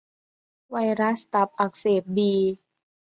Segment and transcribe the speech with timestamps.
[0.71, 2.31] ไวรัสตับอักเสบบี